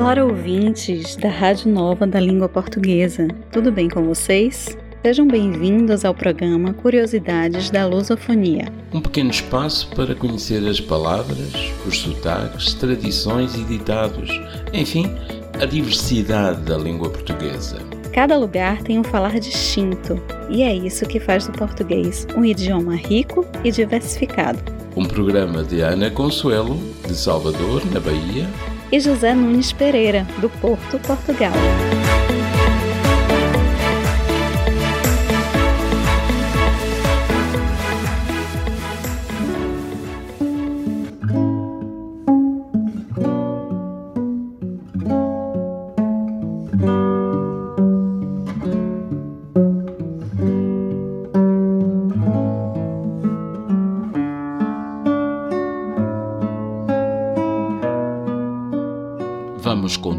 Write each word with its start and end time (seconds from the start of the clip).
Olá, 0.00 0.24
ouvintes 0.24 1.14
da 1.14 1.28
Rádio 1.28 1.70
Nova 1.70 2.06
da 2.06 2.18
Língua 2.18 2.48
Portuguesa. 2.48 3.28
Tudo 3.52 3.70
bem 3.70 3.86
com 3.86 4.02
vocês? 4.02 4.74
Sejam 5.04 5.28
bem-vindos 5.28 6.06
ao 6.06 6.14
programa 6.14 6.72
Curiosidades 6.72 7.68
da 7.68 7.86
Lusofonia. 7.86 8.72
Um 8.94 9.02
pequeno 9.02 9.28
espaço 9.28 9.90
para 9.94 10.14
conhecer 10.14 10.66
as 10.66 10.80
palavras, 10.80 11.52
os 11.86 11.98
sotaques, 11.98 12.72
tradições 12.72 13.54
e 13.54 13.62
ditados, 13.62 14.30
enfim, 14.72 15.14
a 15.60 15.66
diversidade 15.66 16.62
da 16.62 16.78
língua 16.78 17.10
portuguesa. 17.10 17.76
Cada 18.10 18.38
lugar 18.38 18.82
tem 18.82 18.98
um 18.98 19.04
falar 19.04 19.38
distinto, 19.38 20.18
e 20.48 20.62
é 20.62 20.74
isso 20.74 21.04
que 21.04 21.20
faz 21.20 21.46
do 21.46 21.52
português 21.52 22.26
um 22.34 22.42
idioma 22.42 22.96
rico 22.96 23.46
e 23.62 23.70
diversificado. 23.70 24.58
Um 24.96 25.04
programa 25.04 25.62
de 25.62 25.82
Ana 25.82 26.10
Consuelo, 26.10 26.78
de 27.06 27.14
Salvador, 27.14 27.84
na 27.92 28.00
Bahia, 28.00 28.48
e 28.90 29.00
José 29.00 29.34
Nunes 29.34 29.72
Pereira, 29.72 30.26
do 30.38 30.48
Porto, 30.48 30.98
Portugal. 30.98 31.52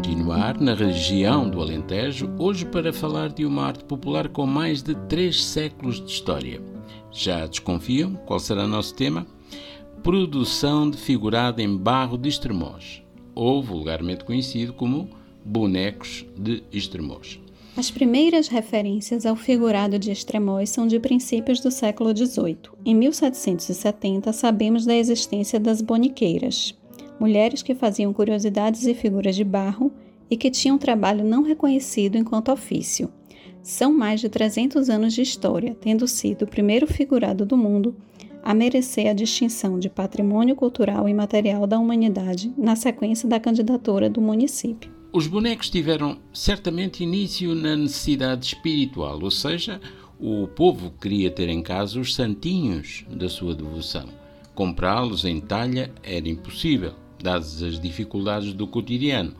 Continuar 0.02 0.60
na 0.60 0.74
região 0.74 1.48
do 1.48 1.60
Alentejo, 1.60 2.28
hoje 2.36 2.66
para 2.66 2.92
falar 2.92 3.28
de 3.28 3.46
uma 3.46 3.66
arte 3.66 3.84
popular 3.84 4.28
com 4.28 4.44
mais 4.44 4.82
de 4.82 4.96
três 5.06 5.44
séculos 5.44 6.04
de 6.04 6.10
história. 6.10 6.60
Já 7.12 7.46
desconfiam 7.46 8.16
qual 8.26 8.40
será 8.40 8.64
o 8.64 8.68
nosso 8.68 8.96
tema? 8.96 9.24
Produção 10.02 10.90
de 10.90 10.98
figurado 10.98 11.62
em 11.62 11.76
barro 11.76 12.18
de 12.18 12.28
Estremoz, 12.28 13.00
ou 13.32 13.62
vulgarmente 13.62 14.24
conhecido 14.24 14.72
como 14.72 15.08
bonecos 15.44 16.26
de 16.36 16.64
Estremoz. 16.72 17.38
As 17.76 17.88
primeiras 17.88 18.48
referências 18.48 19.24
ao 19.24 19.36
figurado 19.36 20.00
de 20.00 20.10
Estremoz 20.10 20.68
são 20.70 20.88
de 20.88 20.98
princípios 20.98 21.60
do 21.60 21.70
século 21.70 22.10
XVIII. 22.14 22.58
Em 22.84 22.94
1770, 22.96 24.32
sabemos 24.32 24.84
da 24.84 24.96
existência 24.96 25.60
das 25.60 25.80
boniqueiras, 25.80 26.74
mulheres 27.22 27.62
que 27.62 27.72
faziam 27.72 28.12
curiosidades 28.12 28.84
e 28.84 28.94
figuras 28.94 29.36
de 29.36 29.44
barro 29.44 29.92
e 30.28 30.36
que 30.36 30.50
tinham 30.50 30.76
trabalho 30.76 31.24
não 31.24 31.44
reconhecido 31.44 32.18
enquanto 32.18 32.50
ofício. 32.50 33.08
São 33.62 33.92
mais 33.92 34.20
de 34.20 34.28
300 34.28 34.90
anos 34.90 35.14
de 35.14 35.22
história, 35.22 35.76
tendo 35.80 36.08
sido 36.08 36.42
o 36.42 36.48
primeiro 36.48 36.84
figurado 36.84 37.46
do 37.46 37.56
mundo 37.56 37.94
a 38.42 38.52
merecer 38.52 39.08
a 39.08 39.12
distinção 39.12 39.78
de 39.78 39.88
Patrimônio 39.88 40.56
Cultural 40.56 41.08
e 41.08 41.14
Material 41.14 41.64
da 41.64 41.78
Humanidade 41.78 42.52
na 42.58 42.74
sequência 42.74 43.28
da 43.28 43.38
candidatura 43.38 44.10
do 44.10 44.20
município. 44.20 44.90
Os 45.12 45.28
bonecos 45.28 45.70
tiveram 45.70 46.18
certamente 46.32 47.04
início 47.04 47.54
na 47.54 47.76
necessidade 47.76 48.46
espiritual, 48.46 49.22
ou 49.22 49.30
seja, 49.30 49.80
o 50.18 50.48
povo 50.48 50.92
queria 51.00 51.30
ter 51.30 51.48
em 51.48 51.62
casa 51.62 52.00
os 52.00 52.16
santinhos 52.16 53.04
da 53.08 53.28
sua 53.28 53.54
devoção. 53.54 54.08
Comprá-los 54.56 55.24
em 55.24 55.40
talha 55.40 55.92
era 56.02 56.28
impossível 56.28 56.94
dadas 57.22 57.62
as 57.62 57.80
dificuldades 57.80 58.52
do 58.52 58.66
cotidiano. 58.66 59.34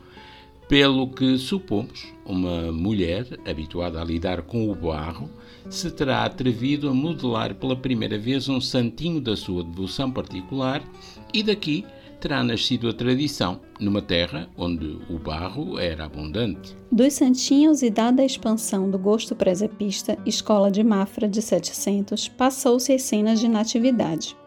Pelo 0.67 1.07
que 1.07 1.37
supomos, 1.37 2.07
uma 2.25 2.71
mulher 2.71 3.27
habituada 3.45 4.01
a 4.01 4.03
lidar 4.03 4.43
com 4.43 4.69
o 4.71 4.73
barro 4.73 5.29
se 5.69 5.91
terá 5.91 6.23
atrevido 6.23 6.89
a 6.89 6.93
modelar 6.93 7.53
pela 7.55 7.75
primeira 7.75 8.17
vez 8.17 8.47
um 8.49 8.61
santinho 8.61 9.19
da 9.19 9.35
sua 9.35 9.63
devoção 9.63 10.09
particular 10.09 10.81
e 11.33 11.43
daqui 11.43 11.85
terá 12.23 12.41
nascido 12.41 12.87
a 12.87 12.93
tradição, 12.93 13.59
numa 13.77 14.01
terra 14.01 14.47
onde 14.57 14.97
o 15.09 15.19
barro 15.19 15.77
era 15.77 16.05
abundante. 16.05 16.73
Dos 16.89 17.13
santinhos 17.13 17.83
e 17.83 17.89
dada 17.89 18.21
a 18.21 18.25
expansão 18.25 18.89
do 18.89 18.97
gosto 18.97 19.35
presepista, 19.35 20.17
Escola 20.25 20.71
de 20.71 20.81
Mafra 20.81 21.27
de 21.27 21.41
700 21.41 22.29
passou-se 22.29 22.93
às 22.93 23.01
cenas 23.01 23.41
de 23.41 23.49
natividade. 23.49 24.37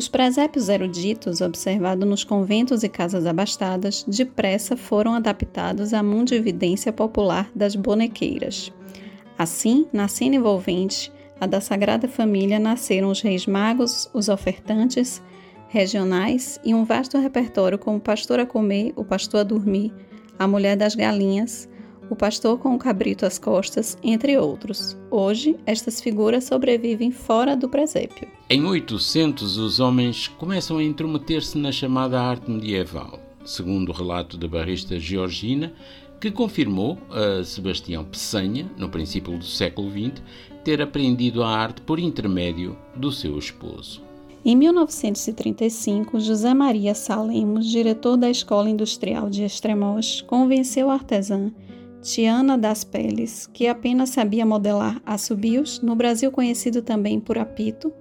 Os 0.00 0.08
presépios 0.08 0.70
eruditos, 0.70 1.42
observados 1.42 2.08
nos 2.08 2.24
conventos 2.24 2.82
e 2.82 2.88
casas 2.88 3.26
abastadas, 3.26 4.02
depressa 4.08 4.74
foram 4.74 5.12
adaptados 5.12 5.92
à 5.92 6.02
mundividência 6.02 6.90
popular 6.90 7.50
das 7.54 7.76
bonequeiras. 7.76 8.72
Assim, 9.36 9.86
na 9.92 10.08
cena 10.08 10.36
envolvente, 10.36 11.12
a 11.38 11.44
da 11.44 11.60
Sagrada 11.60 12.08
Família, 12.08 12.58
nasceram 12.58 13.10
os 13.10 13.20
reis 13.20 13.46
magos, 13.46 14.08
os 14.14 14.30
ofertantes 14.30 15.22
regionais 15.68 16.58
e 16.64 16.72
um 16.72 16.82
vasto 16.82 17.18
repertório 17.18 17.78
como 17.78 17.98
o 17.98 18.00
pastor 18.00 18.40
a 18.40 18.46
comer, 18.46 18.94
o 18.96 19.04
pastor 19.04 19.40
a 19.40 19.44
dormir, 19.44 19.92
a 20.38 20.48
mulher 20.48 20.78
das 20.78 20.94
galinhas, 20.94 21.68
o 22.10 22.16
pastor 22.16 22.58
com 22.58 22.74
o 22.74 22.78
cabrito 22.78 23.24
às 23.24 23.38
costas, 23.38 23.96
entre 24.02 24.36
outros. 24.36 24.98
Hoje, 25.10 25.56
estas 25.64 26.00
figuras 26.00 26.44
sobrevivem 26.44 27.10
fora 27.10 27.56
do 27.56 27.68
presépio. 27.68 28.28
Em 28.48 28.64
800, 28.64 29.56
os 29.56 29.78
homens 29.78 30.26
começam 30.26 30.78
a 30.78 30.82
intrometer-se 30.82 31.56
na 31.56 31.70
chamada 31.70 32.20
arte 32.20 32.50
medieval, 32.50 33.20
segundo 33.44 33.90
o 33.90 33.94
relato 33.94 34.36
da 34.36 34.48
barrista 34.48 34.98
Georgina, 34.98 35.72
que 36.20 36.30
confirmou 36.30 36.98
a 37.10 37.42
Sebastião 37.44 38.04
Peçanha, 38.04 38.70
no 38.76 38.88
princípio 38.88 39.38
do 39.38 39.44
século 39.44 39.90
XX, 39.90 40.22
ter 40.62 40.82
aprendido 40.82 41.42
a 41.42 41.48
arte 41.48 41.80
por 41.80 41.98
intermédio 41.98 42.76
do 42.94 43.10
seu 43.10 43.38
esposo. 43.38 44.02
Em 44.44 44.56
1935, 44.56 46.18
José 46.18 46.54
Maria 46.54 46.94
Salemos, 46.94 47.66
diretor 47.66 48.16
da 48.16 48.30
Escola 48.30 48.70
Industrial 48.70 49.28
de 49.28 49.44
Estremoz, 49.44 50.22
convenceu 50.22 50.90
a 50.90 50.94
artesã 50.94 51.52
Tiana 52.02 52.56
das 52.56 52.82
Peles, 52.82 53.46
que 53.52 53.66
apenas 53.66 54.10
sabia 54.10 54.46
modelar 54.46 55.00
assobios, 55.04 55.80
no 55.80 55.94
Brasil 55.94 56.30
conhecido 56.32 56.80
também 56.80 57.20
por 57.20 57.36
apito, 57.36 57.92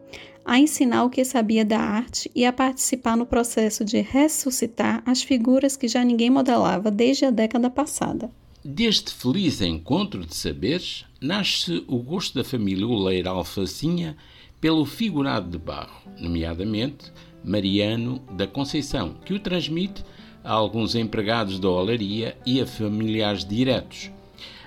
a 0.45 0.57
ensinar 0.57 1.03
o 1.03 1.09
que 1.09 1.23
sabia 1.25 1.65
da 1.65 1.79
arte 1.79 2.31
e 2.33 2.45
a 2.45 2.53
participar 2.53 3.17
no 3.17 3.25
processo 3.25 3.83
de 3.83 3.99
ressuscitar 3.99 5.03
as 5.05 5.21
figuras 5.21 5.75
que 5.75 5.88
já 5.88 6.03
ninguém 6.03 6.29
modelava 6.29 6.89
desde 6.89 7.25
a 7.25 7.31
década 7.31 7.69
passada. 7.69 8.31
Deste 8.63 9.13
feliz 9.13 9.61
encontro 9.61 10.25
de 10.25 10.35
saberes, 10.35 11.05
nasce 11.21 11.83
o 11.88 11.99
gosto 11.99 12.35
da 12.35 12.43
família 12.43 12.88
Oleira 12.88 13.29
Alfacinha 13.29 14.17
pelo 14.59 14.85
figurado 14.85 15.49
de 15.49 15.57
barro, 15.57 16.09
nomeadamente 16.19 17.11
Mariano 17.43 18.19
da 18.31 18.47
Conceição, 18.47 19.15
que 19.25 19.33
o 19.33 19.39
transmite 19.39 20.03
a 20.49 20.53
alguns 20.53 20.95
empregados 20.95 21.59
da 21.59 21.69
olaria 21.69 22.35
e 22.43 22.59
a 22.59 22.65
familiares 22.65 23.45
diretos. 23.45 24.09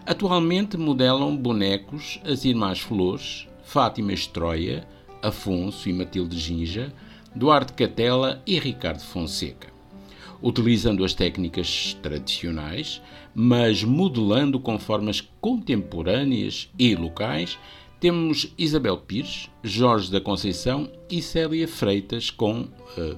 Atualmente 0.07 0.77
modelam 0.77 1.37
bonecos 1.37 2.21
as 2.25 2.45
Irmãs 2.45 2.79
Flores, 2.79 3.49
Fátima 3.65 4.13
Estroia, 4.13 4.87
Afonso 5.21 5.89
e 5.89 5.93
Matilde 5.93 6.39
Ginja, 6.39 6.93
Duarte 7.35 7.73
Catela 7.73 8.41
e 8.47 8.61
Ricardo 8.61 9.01
Fonseca. 9.01 9.73
Utilizando 10.41 11.05
as 11.05 11.15
técnicas 11.15 11.99
tradicionais, 12.01 13.03
mas 13.35 13.83
modelando 13.83 14.61
com 14.61 14.79
formas 14.79 15.21
contemporâneas 15.41 16.71
e 16.79 16.95
locais, 16.95 17.59
temos 17.99 18.55
Isabel 18.57 18.99
Pires, 18.99 19.51
Jorge 19.65 20.13
da 20.13 20.21
Conceição 20.21 20.89
e 21.11 21.21
Célia 21.21 21.67
Freitas 21.67 22.31
com 22.31 22.61
uh, 22.61 22.69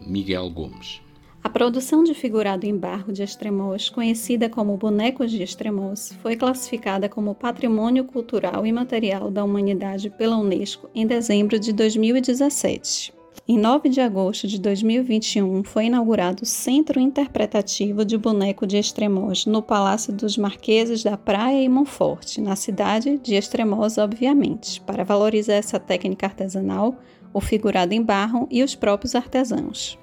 Miguel 0.06 0.48
Gomes. 0.48 1.03
A 1.44 1.48
produção 1.50 2.02
de 2.02 2.14
figurado 2.14 2.64
em 2.64 2.74
barro 2.74 3.12
de 3.12 3.22
Estremoz, 3.22 3.90
conhecida 3.90 4.48
como 4.48 4.78
Bonecos 4.78 5.30
de 5.30 5.42
Estremoz, 5.42 6.16
foi 6.22 6.36
classificada 6.36 7.06
como 7.06 7.34
Patrimônio 7.34 8.02
Cultural 8.04 8.66
e 8.66 8.72
Material 8.72 9.30
da 9.30 9.44
Humanidade 9.44 10.08
pela 10.08 10.38
Unesco 10.38 10.88
em 10.94 11.06
dezembro 11.06 11.58
de 11.58 11.70
2017. 11.74 13.12
Em 13.46 13.58
9 13.58 13.90
de 13.90 14.00
agosto 14.00 14.48
de 14.48 14.58
2021, 14.58 15.62
foi 15.64 15.84
inaugurado 15.84 16.44
o 16.44 16.46
Centro 16.46 16.98
Interpretativo 16.98 18.06
de 18.06 18.16
Boneco 18.16 18.66
de 18.66 18.78
Estremoz, 18.78 19.44
no 19.44 19.60
Palácio 19.60 20.14
dos 20.14 20.38
Marqueses 20.38 21.04
da 21.04 21.18
Praia 21.18 21.62
e 21.62 21.68
Monforte, 21.68 22.40
na 22.40 22.56
cidade 22.56 23.18
de 23.18 23.34
Estremoz, 23.34 23.98
obviamente, 23.98 24.80
para 24.80 25.04
valorizar 25.04 25.54
essa 25.54 25.78
técnica 25.78 26.24
artesanal, 26.24 26.96
o 27.34 27.40
figurado 27.40 27.92
em 27.92 28.02
barro 28.02 28.48
e 28.50 28.62
os 28.62 28.74
próprios 28.74 29.14
artesãos. 29.14 29.98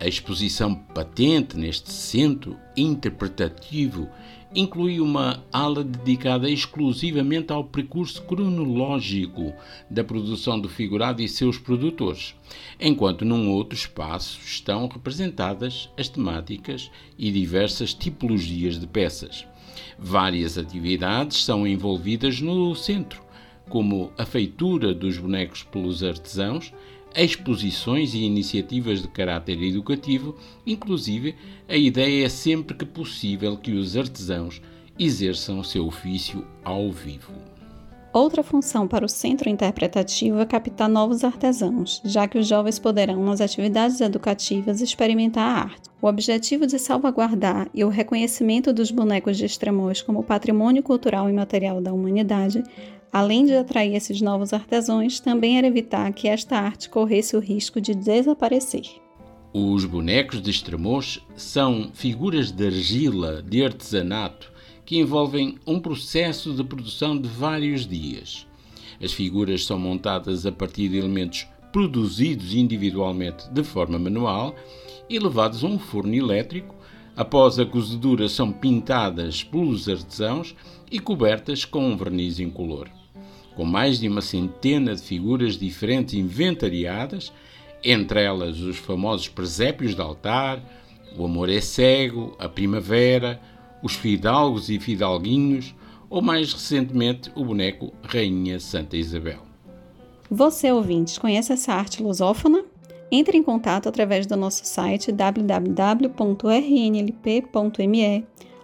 A 0.00 0.06
exposição 0.06 0.76
patente 0.76 1.56
neste 1.56 1.90
centro 1.92 2.56
interpretativo 2.76 4.08
inclui 4.54 5.00
uma 5.00 5.42
ala 5.52 5.82
dedicada 5.82 6.48
exclusivamente 6.48 7.52
ao 7.52 7.64
percurso 7.64 8.22
cronológico 8.22 9.52
da 9.90 10.04
produção 10.04 10.58
do 10.58 10.68
figurado 10.68 11.20
e 11.20 11.28
seus 11.28 11.58
produtores, 11.58 12.36
enquanto 12.80 13.24
num 13.24 13.50
outro 13.50 13.76
espaço 13.76 14.38
estão 14.40 14.86
representadas 14.86 15.90
as 15.98 16.08
temáticas 16.08 16.90
e 17.18 17.32
diversas 17.32 17.92
tipologias 17.92 18.78
de 18.78 18.86
peças. 18.86 19.44
Várias 19.98 20.56
atividades 20.56 21.44
são 21.44 21.66
envolvidas 21.66 22.40
no 22.40 22.72
centro, 22.76 23.20
como 23.68 24.12
a 24.16 24.24
feitura 24.24 24.94
dos 24.94 25.18
bonecos 25.18 25.64
pelos 25.64 26.02
artesãos, 26.02 26.72
exposições 27.14 28.14
e 28.14 28.18
iniciativas 28.18 29.02
de 29.02 29.08
caráter 29.08 29.62
educativo, 29.62 30.36
inclusive 30.66 31.34
a 31.68 31.76
ideia 31.76 32.26
é 32.26 32.28
sempre 32.28 32.76
que 32.76 32.84
possível 32.84 33.56
que 33.56 33.72
os 33.72 33.96
artesãos 33.96 34.60
exerçam 34.98 35.58
o 35.58 35.64
seu 35.64 35.86
ofício 35.86 36.46
ao 36.64 36.90
vivo. 36.90 37.32
Outra 38.12 38.42
função 38.42 38.88
para 38.88 39.04
o 39.04 39.08
centro 39.08 39.50
interpretativo 39.50 40.40
é 40.40 40.46
captar 40.46 40.88
novos 40.88 41.22
artesãos, 41.22 42.00
já 42.04 42.26
que 42.26 42.38
os 42.38 42.46
jovens 42.46 42.78
poderão, 42.78 43.22
nas 43.22 43.40
atividades 43.40 44.00
educativas, 44.00 44.80
experimentar 44.80 45.44
a 45.44 45.60
arte. 45.64 45.90
O 46.00 46.06
objetivo 46.06 46.66
de 46.66 46.78
salvaguardar 46.78 47.68
e 47.74 47.84
o 47.84 47.88
reconhecimento 47.88 48.72
dos 48.72 48.90
bonecos 48.90 49.36
de 49.36 49.44
Estremoz 49.44 50.00
como 50.00 50.22
patrimônio 50.22 50.82
cultural 50.82 51.28
e 51.28 51.32
material 51.34 51.82
da 51.82 51.92
humanidade 51.92 52.64
Além 53.12 53.46
de 53.46 53.54
atrair 53.54 53.94
esses 53.94 54.20
novos 54.20 54.52
artesãos, 54.52 55.18
também 55.18 55.56
era 55.56 55.66
evitar 55.66 56.12
que 56.12 56.28
esta 56.28 56.58
arte 56.58 56.88
corresse 56.90 57.36
o 57.36 57.40
risco 57.40 57.80
de 57.80 57.94
desaparecer. 57.94 58.82
Os 59.52 59.86
bonecos 59.86 60.42
de 60.42 60.50
Estremoz 60.50 61.20
são 61.34 61.90
figuras 61.94 62.52
de 62.52 62.66
argila 62.66 63.42
de 63.42 63.64
artesanato 63.64 64.52
que 64.84 64.98
envolvem 64.98 65.58
um 65.66 65.80
processo 65.80 66.52
de 66.52 66.62
produção 66.62 67.18
de 67.18 67.28
vários 67.28 67.86
dias. 67.86 68.46
As 69.02 69.12
figuras 69.12 69.64
são 69.64 69.78
montadas 69.78 70.44
a 70.44 70.52
partir 70.52 70.88
de 70.88 70.98
elementos 70.98 71.46
produzidos 71.72 72.54
individualmente 72.54 73.48
de 73.50 73.62
forma 73.64 73.98
manual 73.98 74.54
e 75.08 75.18
levados 75.18 75.64
a 75.64 75.66
um 75.66 75.78
forno 75.78 76.14
elétrico. 76.14 76.74
Após 77.16 77.58
a 77.58 77.64
cozedura, 77.64 78.28
são 78.28 78.52
pintadas 78.52 79.42
pelos 79.42 79.88
artesãos 79.88 80.54
e 80.90 80.98
cobertas 80.98 81.64
com 81.64 81.88
um 81.88 81.96
verniz 81.96 82.38
incolor 82.38 82.88
com 83.58 83.64
mais 83.64 83.98
de 83.98 84.06
uma 84.06 84.20
centena 84.20 84.94
de 84.94 85.02
figuras 85.02 85.58
diferentes 85.58 86.14
inventariadas, 86.14 87.32
entre 87.82 88.22
elas 88.22 88.60
os 88.60 88.76
famosos 88.76 89.26
presépios 89.26 89.96
de 89.96 90.00
altar, 90.00 90.62
o 91.18 91.24
amor 91.24 91.48
é 91.48 91.60
cego, 91.60 92.36
a 92.38 92.48
primavera, 92.48 93.40
os 93.82 93.94
fidalgos 93.96 94.70
e 94.70 94.78
fidalguinhos, 94.78 95.74
ou 96.08 96.22
mais 96.22 96.52
recentemente 96.52 97.32
o 97.34 97.44
boneco 97.44 97.92
Rainha 98.04 98.60
Santa 98.60 98.96
Isabel. 98.96 99.40
Você, 100.30 100.70
ouvintes, 100.70 101.18
conhece 101.18 101.52
essa 101.52 101.72
arte 101.72 102.00
lusófona? 102.00 102.64
Entre 103.10 103.36
em 103.36 103.42
contato 103.42 103.88
através 103.88 104.24
do 104.24 104.36
nosso 104.36 104.64
site 104.64 105.10
www.rnlp.me 105.10 106.14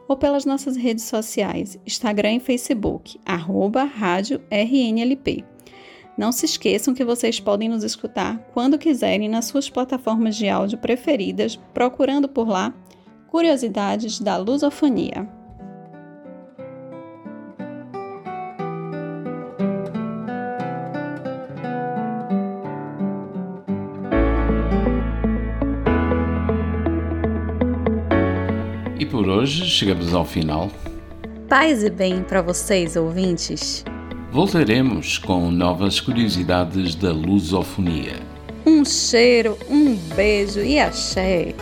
ou 0.09 0.17
pelas 0.17 0.45
nossas 0.45 0.77
redes 0.77 1.05
sociais, 1.05 1.79
Instagram 1.87 2.35
e 2.35 2.41
Facebook, 2.41 3.19
arroba 3.25 3.85
Rádio 3.85 4.41
RNLP. 4.51 5.45
Não 6.17 6.31
se 6.31 6.47
esqueçam 6.47 6.95
que 6.95 7.05
vocês 7.05 7.41
podem 7.41 7.69
nos 7.69 7.83
escutar 7.83 8.39
quando 8.53 8.79
quiserem 8.79 9.29
nas 9.29 9.47
suas 9.47 9.69
plataformas 9.69 10.37
de 10.37 10.49
áudio 10.49 10.79
preferidas, 10.79 11.57
procurando 11.73 12.29
por 12.29 12.49
lá 12.49 12.73
Curiosidades 13.29 14.21
da 14.21 14.37
Lusofonia. 14.37 15.29
Por 29.05 29.29
hoje 29.29 29.65
chegamos 29.67 30.15
ao 30.15 30.25
final. 30.25 30.71
Paz 31.49 31.83
e 31.83 31.91
bem 31.91 32.23
para 32.23 32.43
vocês, 32.43 32.97
ouvintes. 32.97 33.85
Voltaremos 34.33 35.19
com 35.19 35.51
novas 35.51 36.01
curiosidades 36.01 36.95
da 36.95 37.13
lusofonia. 37.13 38.15
Um 38.67 38.85
cheiro, 38.85 39.57
um 39.69 39.95
beijo 40.17 40.61
e 40.61 40.79
axé. 40.79 41.55